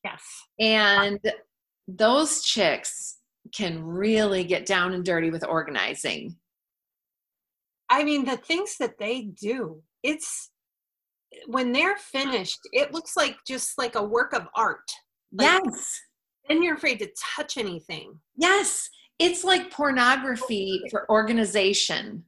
Yes. 0.04 0.22
And 0.60 1.20
those 1.88 2.42
chicks 2.42 3.18
can 3.56 3.84
really 3.84 4.44
get 4.44 4.66
down 4.66 4.94
and 4.94 5.04
dirty 5.04 5.30
with 5.30 5.46
organizing. 5.46 6.36
I 7.90 8.04
mean, 8.04 8.26
the 8.26 8.38
things 8.38 8.76
that 8.80 8.98
they 9.00 9.22
do, 9.22 9.82
it's 10.04 10.52
when 11.48 11.72
they're 11.72 11.98
finished, 11.98 12.60
it 12.74 12.94
looks 12.94 13.16
like 13.16 13.38
just 13.48 13.78
like 13.78 13.96
a 13.96 14.04
work 14.04 14.34
of 14.34 14.48
art. 14.56 14.90
Like- 15.34 15.62
Yes, 15.66 16.00
Then 16.48 16.64
you're 16.64 16.76
afraid 16.76 17.00
to 17.00 17.10
touch 17.36 17.58
anything. 17.58 18.20
yes. 18.38 18.90
It's 19.20 19.44
like 19.44 19.72
pornography 19.72 20.80
for 20.92 21.10
organization. 21.10 22.24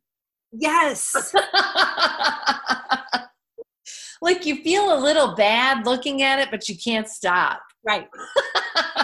Yes. 0.52 1.14
like 4.24 4.44
you 4.46 4.64
feel 4.64 4.94
a 4.94 5.00
little 5.00 5.36
bad 5.36 5.86
looking 5.86 6.24
at 6.24 6.40
it, 6.40 6.50
but 6.50 6.68
you 6.68 6.76
can't 6.76 7.08
stop. 7.08 7.62
right. 7.86 8.08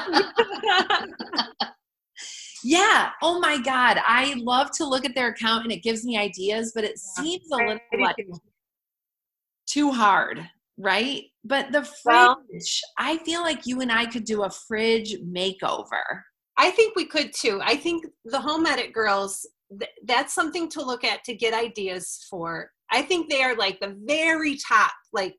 Yeah. 2.67 3.11
Oh 3.21 3.39
my 3.39 3.61
God. 3.61 3.99
I 4.03 4.33
love 4.39 4.71
to 4.77 4.85
look 4.85 5.05
at 5.05 5.13
their 5.13 5.27
account 5.27 5.65
and 5.65 5.71
it 5.71 5.83
gives 5.83 6.03
me 6.03 6.17
ideas, 6.17 6.71
but 6.73 6.83
it 6.83 6.97
seems 6.97 7.43
a 7.51 7.57
little 7.57 7.77
like 7.99 8.15
too. 8.17 8.33
too 9.67 9.91
hard, 9.91 10.49
right? 10.75 11.25
But 11.43 11.71
the 11.71 11.83
fridge, 11.83 11.93
Well- 12.05 12.43
I 12.97 13.17
feel 13.19 13.41
like 13.41 13.67
you 13.67 13.81
and 13.81 13.91
I 13.91 14.07
could 14.07 14.23
do 14.25 14.43
a 14.43 14.49
fridge 14.49 15.13
makeover. 15.21 16.01
I 16.57 16.71
think 16.71 16.95
we 16.95 17.05
could 17.05 17.33
too. 17.33 17.61
I 17.63 17.75
think 17.75 18.07
the 18.23 18.41
home 18.41 18.65
edit 18.65 18.93
girls, 18.93 19.45
th- 19.79 19.91
that's 20.05 20.33
something 20.33 20.67
to 20.69 20.83
look 20.83 21.03
at 21.03 21.23
to 21.25 21.35
get 21.35 21.53
ideas 21.53 22.25
for. 22.31 22.71
I 22.91 23.03
think 23.03 23.29
they 23.29 23.43
are 23.43 23.55
like 23.55 23.79
the 23.79 23.95
very 24.05 24.57
top. 24.57 24.91
Like, 25.13 25.35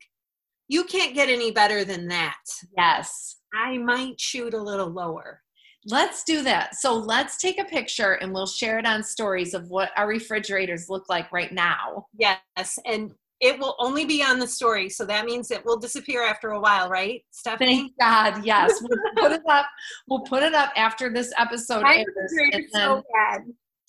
you 0.69 0.85
can't 0.85 1.13
get 1.13 1.27
any 1.27 1.51
better 1.51 1.83
than 1.83 2.07
that. 2.07 2.37
Yes. 2.77 3.35
I 3.53 3.77
might 3.79 4.21
shoot 4.21 4.53
a 4.53 4.61
little 4.61 4.89
lower. 4.89 5.41
Let's 5.85 6.23
do 6.23 6.43
that. 6.43 6.75
So 6.75 6.93
let's 6.93 7.37
take 7.37 7.59
a 7.59 7.63
picture 7.63 8.13
and 8.13 8.33
we'll 8.33 8.47
share 8.47 8.77
it 8.77 8.85
on 8.85 9.03
stories 9.03 9.53
of 9.53 9.69
what 9.69 9.91
our 9.95 10.07
refrigerators 10.07 10.89
look 10.89 11.07
like 11.09 11.31
right 11.31 11.51
now. 11.53 12.07
Yes. 12.17 12.77
And 12.85 13.13
it 13.39 13.59
will 13.59 13.75
only 13.79 14.03
be 14.05 14.23
on 14.23 14.39
the 14.39 14.47
story. 14.47 14.89
So 14.89 15.05
that 15.05 15.25
means 15.25 15.51
it 15.51 15.63
will 15.63 15.77
disappear 15.77 16.23
after 16.23 16.49
a 16.51 16.59
while, 16.59 16.89
right, 16.89 17.23
Stephanie? 17.31 17.77
Thank 17.77 17.93
God. 17.99 18.45
Yes. 18.45 18.81
We'll 18.81 19.29
put 19.29 19.31
it 19.31 19.43
up. 19.47 19.65
We'll 20.07 20.21
put 20.21 20.43
it 20.43 20.53
up 20.53 20.71
after 20.75 21.13
this 21.13 21.31
episode 21.37 21.83
My 21.83 21.97
airs. 21.97 22.71
So 22.73 23.03
bad. 23.13 23.41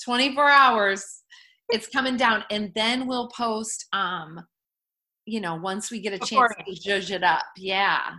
24 0.04 0.48
hours 0.48 1.22
it's 1.70 1.88
coming 1.88 2.16
down 2.16 2.44
and 2.50 2.72
then 2.74 3.06
we'll 3.06 3.28
post 3.28 3.86
um 3.92 4.40
you 5.26 5.40
know 5.40 5.56
once 5.56 5.90
we 5.90 6.00
get 6.00 6.12
a 6.12 6.18
chance 6.18 6.52
to 6.66 6.74
judge 6.74 7.10
it 7.10 7.22
up 7.22 7.44
yeah 7.56 8.12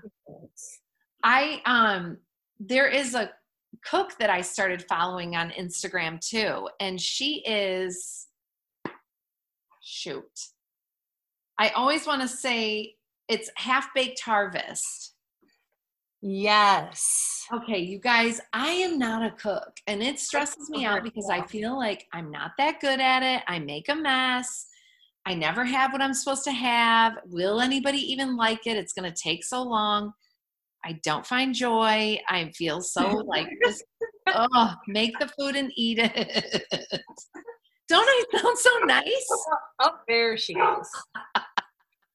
i 1.24 1.62
um 1.66 2.18
there 2.60 2.88
is 2.88 3.16
a 3.16 3.30
cook 3.86 4.18
that 4.20 4.30
i 4.30 4.42
started 4.42 4.84
following 4.88 5.36
on 5.36 5.50
instagram 5.52 6.20
too 6.20 6.68
and 6.80 7.00
she 7.00 7.44
is 7.46 8.28
shoot 9.82 10.40
i 11.58 11.70
always 11.70 12.06
want 12.06 12.22
to 12.22 12.28
say 12.28 12.96
it's 13.28 13.50
half 13.56 13.94
baked 13.94 14.20
harvest 14.22 15.14
Yes. 16.22 17.46
Okay, 17.54 17.80
you 17.80 17.98
guys, 17.98 18.42
I 18.52 18.68
am 18.70 19.00
not 19.00 19.24
a 19.24 19.32
cook 19.32 19.78
and 19.88 20.04
it 20.04 20.20
stresses 20.20 20.70
me 20.70 20.86
out 20.86 21.04
because 21.04 21.30
I 21.32 21.46
feel 21.48 21.78
like 21.78 22.08
I'm 22.12 22.30
not 22.30 22.52
that 22.58 22.82
good 22.82 23.00
at 23.00 23.24
it. 23.24 23.44
I 23.48 23.60
make 23.60 23.88
a 23.88 23.96
mess. 23.96 24.68
I 25.26 25.34
never 25.34 25.64
have 25.64 25.94
what 25.94 26.02
I'm 26.02 26.14
supposed 26.14 26.44
to 26.46 26.52
have. 26.52 27.14
Will 27.26 27.62
anybody 27.62 28.00
even 28.12 28.36
like 28.36 28.68
it? 28.68 28.78
It's 28.78 28.94
going 28.94 29.10
to 29.10 29.22
take 29.22 29.46
so 29.46 29.64
long. 29.64 30.12
I 30.86 31.00
don't 31.04 31.26
find 31.26 31.54
joy. 31.54 32.20
I 32.30 32.52
feel 32.56 32.82
so 32.82 33.08
like 33.26 33.48
just, 33.66 33.84
oh, 34.28 34.76
make 34.88 35.18
the 35.20 35.28
food 35.28 35.56
and 35.56 35.72
eat 35.76 36.00
it. 36.00 36.66
Don't 37.90 38.08
I 38.08 38.24
sound 38.38 38.58
so 38.58 38.70
nice? 38.86 39.28
Oh, 39.82 39.92
there 40.10 40.38
she 40.38 40.54
is. 40.54 40.90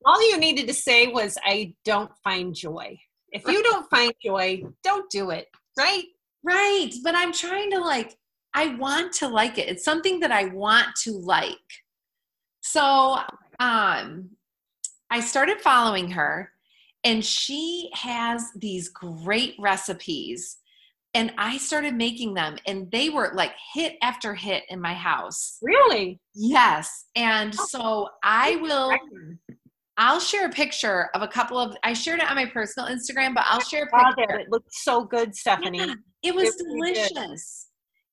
All 0.05 0.31
you 0.31 0.39
needed 0.39 0.69
to 0.69 0.75
say 0.75 1.07
was, 1.07 1.39
I 1.43 1.75
don't 1.87 2.11
find 2.23 2.55
joy. 2.55 2.99
If 3.33 3.47
you 3.49 3.63
don't 3.63 3.89
find 3.89 4.13
joy, 4.23 4.63
don't 4.83 5.09
do 5.11 5.31
it, 5.31 5.49
right? 5.79 6.05
Right. 6.45 6.91
But 7.03 7.17
I'm 7.17 7.33
trying 7.33 7.71
to 7.71 7.81
like, 7.81 8.19
I 8.55 8.75
want 8.75 9.15
to 9.15 9.29
like 9.29 9.57
it. 9.57 9.69
It's 9.69 9.85
something 9.85 10.21
that 10.21 10.31
I 10.31 10.45
want 10.45 10.89
to 11.05 11.13
like. 11.13 11.57
So 12.61 13.19
um 13.59 14.31
I 15.11 15.21
started 15.21 15.61
following 15.61 16.11
her 16.11 16.51
and 17.05 17.25
she 17.25 17.91
has 17.95 18.51
these 18.57 18.89
great 18.89 19.55
recipes 19.59 20.59
and 21.17 21.33
I 21.39 21.59
started 21.59 21.95
making 21.95 22.35
them, 22.35 22.57
and 22.67 22.91
they 22.91 23.09
were 23.09 23.31
like 23.37 23.53
hit 23.73 23.95
after 24.03 24.35
hit 24.35 24.65
in 24.69 24.81
my 24.81 24.95
house. 24.95 25.59
Really? 25.63 26.19
Yes. 26.35 27.05
And 27.15 27.55
Oh. 27.57 27.65
so 27.69 28.09
I 28.25 28.57
will, 28.57 28.93
I'll 29.97 30.19
share 30.19 30.47
a 30.47 30.51
picture 30.51 31.11
of 31.15 31.23
a 31.23 31.29
couple 31.29 31.57
of, 31.57 31.77
I 31.85 31.93
shared 31.93 32.19
it 32.19 32.29
on 32.29 32.35
my 32.35 32.47
personal 32.47 32.89
Instagram, 32.89 33.33
but 33.33 33.45
I'll 33.47 33.61
share 33.61 33.85
a 33.85 34.15
picture. 34.17 34.41
It 34.41 34.51
looked 34.51 34.75
so 34.75 35.05
good, 35.05 35.37
Stephanie. 35.37 35.79
Yeah, 35.87 35.95
it 36.25 36.35
was 36.35 36.49
It 36.49 36.65
really 36.65 36.95
did. 36.95 37.13
delicious. 37.15 37.69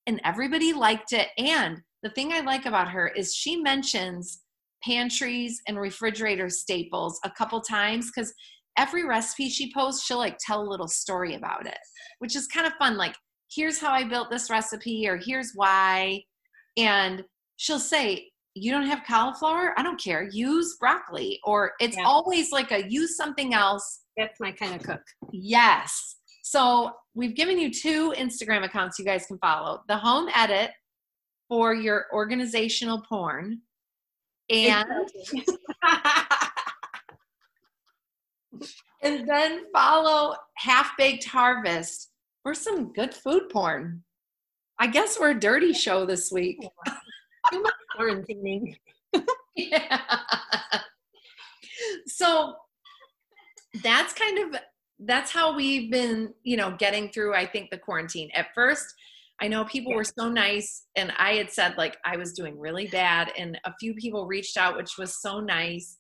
And 0.06 0.22
everybody 0.24 0.72
liked 0.72 1.12
it. 1.14 1.30
And 1.40 1.80
the 2.04 2.12
thing 2.12 2.32
I 2.34 2.42
like 2.42 2.68
about 2.68 2.90
her 2.90 3.08
is 3.08 3.34
she 3.34 3.56
mentions 3.58 4.42
pantries 4.84 5.60
and 5.68 5.80
refrigerator 5.80 6.50
staples 6.50 7.20
a 7.26 7.32
couple 7.32 7.62
times 7.62 8.12
because 8.14 8.32
every 8.78 9.06
recipe 9.06 9.50
she 9.50 9.74
posts, 9.74 10.06
she'll 10.06 10.18
like 10.18 10.38
tell 10.46 10.62
a 10.62 10.70
little 10.70 10.88
story 10.88 11.36
about 11.36 11.66
it, 11.66 11.78
which 12.20 12.36
is 12.36 12.48
kind 12.48 12.66
of 12.68 12.74
fun. 12.80 12.98
Like, 12.98 13.16
here's 13.54 13.80
how 13.80 13.92
I 13.92 14.04
built 14.04 14.30
this 14.30 14.50
recipe, 14.50 15.08
or 15.08 15.18
here's 15.18 15.52
why. 15.56 16.24
And 16.78 17.24
she'll 17.58 17.80
say, 17.80 18.28
You 18.56 18.72
don't 18.72 18.86
have 18.88 19.04
cauliflower? 19.08 19.74
I 19.78 19.84
don't 19.84 20.02
care. 20.02 20.28
Use 20.32 20.76
broccoli. 20.80 21.40
Or 21.44 21.74
it's 21.80 21.98
Yeah. 21.98 22.04
always 22.06 22.52
like 22.52 22.72
a 22.72 22.90
use 22.90 23.16
something 23.18 23.54
else 23.54 24.02
That's 24.18 24.40
my 24.40 24.52
kind 24.52 24.76
of 24.76 24.84
cook. 24.84 25.02
Yes. 25.32 26.18
So 26.44 26.92
we've 27.14 27.36
given 27.36 27.58
you 27.60 27.72
two 27.72 28.14
Instagram 28.18 28.64
accounts 28.66 29.00
you 29.00 29.06
guys 29.06 29.26
can 29.26 29.38
follow 29.40 29.82
the 29.88 29.98
home 29.98 30.28
edit 30.36 30.72
for 31.48 31.74
your 31.74 32.06
organizational 32.14 33.02
porn 33.08 33.62
and 34.50 34.86
and 39.04 39.28
then 39.28 39.64
follow 39.74 40.36
half 40.56 40.92
baked 40.98 41.26
harvest 41.26 42.10
for 42.44 42.54
some 42.54 42.94
good 42.94 43.14
food 43.14 43.50
porn. 43.50 44.04
I 44.80 44.88
guess 44.88 45.20
we're 45.20 45.32
a 45.32 45.40
dirty 45.40 45.74
show 45.74 46.06
this 46.06 46.32
week. 46.32 46.60
Too 47.52 47.62
much 47.62 47.74
quarantining. 47.98 48.76
yeah. 49.56 50.02
so 52.08 52.56
that's 53.84 54.14
kind 54.14 54.40
of 54.40 54.60
that's 55.06 55.32
how 55.32 55.56
we've 55.56 55.90
been 55.92 56.34
you 56.44 56.58
know 56.58 56.76
getting 56.78 57.10
through 57.10 57.34
i 57.34 57.46
think 57.46 57.70
the 57.70 57.78
quarantine. 57.78 58.30
At 58.34 58.54
first 58.54 58.94
i 59.42 59.48
know 59.48 59.66
people 59.66 59.94
were 59.94 60.04
so 60.04 60.30
nice 60.30 60.84
and 60.96 61.12
i 61.18 61.34
had 61.34 61.52
said 61.52 61.76
like 61.78 61.98
i 62.06 62.18
was 62.18 62.34
doing 62.34 62.60
really 62.60 62.88
bad 62.88 63.32
and 63.38 63.60
a 63.66 63.74
few 63.80 63.94
people 63.94 64.28
reached 64.28 64.58
out 64.58 64.78
which 64.78 64.98
was 64.98 65.22
so 65.22 65.40
nice 65.40 65.98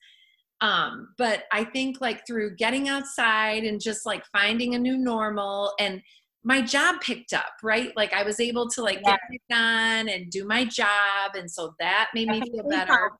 um 0.61 1.09
but 1.17 1.43
i 1.51 1.63
think 1.63 1.99
like 2.01 2.25
through 2.25 2.55
getting 2.55 2.87
outside 2.87 3.63
and 3.63 3.81
just 3.81 4.05
like 4.05 4.23
finding 4.31 4.75
a 4.75 4.79
new 4.79 4.97
normal 4.97 5.73
and 5.79 6.01
my 6.43 6.61
job 6.61 6.95
picked 7.01 7.33
up 7.33 7.53
right 7.63 7.91
like 7.95 8.13
i 8.13 8.23
was 8.23 8.39
able 8.39 8.67
to 8.67 8.81
like 8.81 9.01
get 9.03 9.19
it 9.29 9.41
done 9.49 10.09
and 10.09 10.31
do 10.31 10.45
my 10.45 10.65
job 10.65 11.35
and 11.35 11.49
so 11.49 11.73
that 11.79 12.09
made 12.13 12.27
me 12.27 12.41
feel 12.41 12.67
better. 12.67 13.11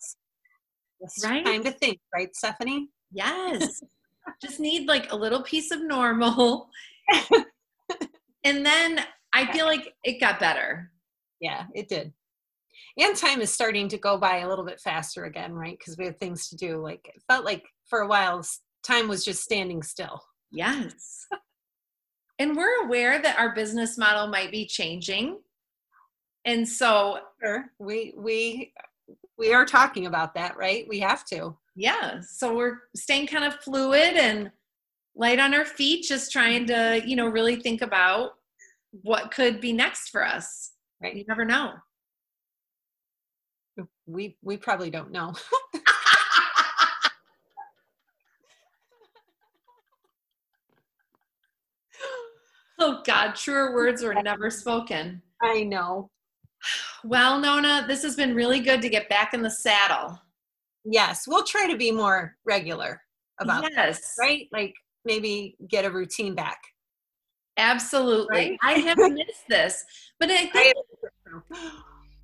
It's 1.02 1.24
Right? 1.24 1.44
Time 1.44 1.64
to 1.64 1.72
think, 1.72 2.00
right, 2.14 2.34
Stephanie? 2.36 2.90
Yes. 3.12 3.82
Just 4.42 4.60
need 4.60 4.88
like 4.88 5.12
a 5.12 5.16
little 5.16 5.42
piece 5.42 5.72
of 5.72 5.82
normal. 5.82 6.70
and 8.44 8.66
then 8.66 9.04
I 9.34 9.52
feel 9.52 9.66
like 9.66 9.94
it 10.04 10.20
got 10.20 10.40
better. 10.40 10.92
Yeah, 11.40 11.66
it 11.74 11.90
did. 11.90 12.14
And 13.00 13.16
time 13.16 13.42
is 13.42 13.52
starting 13.54 13.88
to 13.90 13.98
go 13.98 14.18
by 14.18 14.40
a 14.40 14.50
little 14.50 14.66
bit 14.66 14.80
faster 14.82 15.26
again, 15.26 15.54
right? 15.54 15.78
Because 15.78 15.98
we 15.98 16.06
have 16.06 16.18
things 16.18 16.50
to 16.50 16.56
do. 16.56 16.82
Like 16.82 17.02
it 17.14 17.22
felt 17.28 17.46
like 17.46 17.64
for 17.90 18.00
a 18.00 18.08
while 18.08 18.46
time 18.84 19.08
was 19.08 19.24
just 19.24 19.44
standing 19.44 19.82
still. 19.84 20.22
Yes. 20.52 21.26
and 22.40 22.56
we're 22.58 22.84
aware 22.86 23.22
that 23.22 23.40
our 23.40 23.54
business 23.56 23.98
model 23.98 24.28
might 24.28 24.52
be 24.52 24.66
changing. 24.66 25.40
And 26.46 26.68
so, 26.68 27.20
Sure. 27.42 27.66
We 27.80 28.14
we 28.18 28.74
we 29.38 29.54
are 29.54 29.66
talking 29.66 30.06
about 30.08 30.34
that, 30.36 30.58
right? 30.58 30.86
We 30.90 31.00
have 31.00 31.26
to. 31.28 31.56
yeah, 31.76 32.20
so 32.22 32.56
we're 32.56 32.78
staying 32.96 33.28
kind 33.28 33.44
of 33.46 33.56
fluid 33.56 34.16
and 34.16 34.52
light 35.16 35.40
on 35.40 35.54
our 35.54 35.66
feet, 35.66 36.06
just 36.08 36.32
trying 36.32 36.66
to, 36.68 37.02
you 37.06 37.16
know, 37.16 37.28
really 37.28 37.56
think 37.56 37.82
about 37.82 38.32
what 38.92 39.32
could 39.32 39.60
be 39.62 39.74
next 39.74 40.10
for 40.10 40.26
us. 40.26 40.72
Right. 41.02 41.16
You 41.16 41.26
never 41.28 41.46
know. 41.46 41.74
We 44.12 44.38
we 44.42 44.58
probably 44.58 44.90
don't 44.90 45.12
know. 45.12 45.34
oh 52.80 53.02
God, 53.06 53.36
truer 53.36 53.74
words 53.74 54.04
were 54.04 54.16
never 54.16 54.50
spoken. 54.50 55.22
I 55.42 55.64
know. 55.64 56.10
Well, 57.04 57.40
Nona, 57.40 57.86
this 57.88 58.04
has 58.04 58.16
been 58.16 58.36
really 58.36 58.60
good 58.60 58.82
to 58.82 58.90
get 58.90 59.10
back 59.10 59.34
in 59.34 59.42
the 59.42 59.50
saddle. 59.50 60.20
Yes, 60.84 61.26
we'll 61.28 61.44
try 61.44 61.68
to 61.68 61.78
be 61.78 61.92
more 61.92 62.36
regular 62.46 63.02
about 63.40 63.64
that, 63.64 63.72
yes, 63.76 64.16
right? 64.20 64.48
Like 64.52 64.76
maybe 65.06 65.56
get 65.68 65.86
a 65.86 65.92
routine 65.92 66.36
back. 66.36 66.60
absolutely. 67.58 68.36
Right? 68.36 68.58
I 68.62 68.74
have 68.74 68.98
missed 69.12 69.48
this, 69.50 69.84
but 70.20 70.30
I 70.30 70.46
think 70.48 70.76
I 70.76 71.42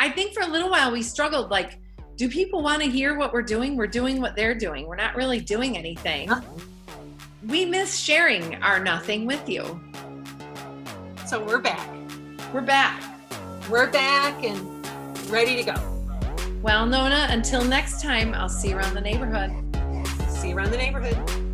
think 0.09 0.33
for 0.33 0.41
a 0.41 0.47
little 0.47 0.69
while 0.69 0.91
we 0.91 1.01
struggled. 1.01 1.49
Like, 1.49 1.79
do 2.15 2.29
people 2.29 2.63
want 2.63 2.81
to 2.81 2.89
hear 2.89 3.17
what 3.17 3.33
we're 3.33 3.41
doing? 3.41 3.75
We're 3.75 3.87
doing 3.87 4.21
what 4.21 4.35
they're 4.35 4.55
doing. 4.55 4.87
We're 4.87 4.95
not 4.95 5.15
really 5.15 5.39
doing 5.39 5.77
anything. 5.77 6.31
Uh-huh. 6.31 6.41
We 7.47 7.65
miss 7.65 7.97
sharing 7.97 8.55
our 8.63 8.79
nothing 8.83 9.25
with 9.25 9.47
you. 9.47 9.79
So 11.27 11.43
we're 11.43 11.59
back. 11.59 11.89
We're 12.53 12.61
back. 12.61 13.03
We're 13.69 13.91
back 13.91 14.43
and 14.43 14.87
ready 15.29 15.55
to 15.55 15.63
go. 15.63 15.75
Well, 16.61 16.85
Nona, 16.85 17.27
until 17.29 17.63
next 17.63 18.01
time, 18.01 18.33
I'll 18.33 18.49
see 18.49 18.69
you 18.69 18.77
around 18.77 18.95
the 18.95 19.01
neighborhood. 19.01 19.51
See 20.29 20.49
you 20.49 20.57
around 20.57 20.71
the 20.71 20.77
neighborhood. 20.77 21.46